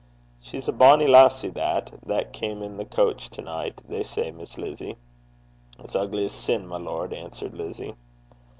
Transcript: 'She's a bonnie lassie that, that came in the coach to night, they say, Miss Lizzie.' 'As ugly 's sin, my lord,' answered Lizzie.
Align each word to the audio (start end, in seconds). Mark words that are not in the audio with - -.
'She's 0.41 0.67
a 0.67 0.71
bonnie 0.71 1.05
lassie 1.07 1.51
that, 1.51 1.91
that 2.07 2.33
came 2.33 2.63
in 2.63 2.75
the 2.77 2.85
coach 2.85 3.29
to 3.29 3.39
night, 3.39 3.79
they 3.87 4.01
say, 4.01 4.31
Miss 4.31 4.57
Lizzie.' 4.57 4.97
'As 5.77 5.95
ugly 5.95 6.27
's 6.27 6.31
sin, 6.33 6.65
my 6.65 6.77
lord,' 6.77 7.13
answered 7.13 7.53
Lizzie. 7.53 7.93